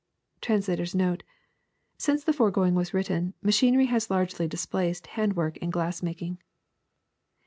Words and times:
''Translator's 0.41 0.95
Note.— 0.95 1.21
Since 1.99 2.23
the 2.23 2.33
foregoing 2.33 2.73
was 2.73 2.91
written, 2.91 3.35
machinery 3.43 3.85
has 3.85 4.09
largely 4.09 4.47
displaced 4.47 5.05
hand 5.13 5.35
work 5.35 5.57
in 5.57 5.69
glass 5.69 6.01
making. 6.01 6.39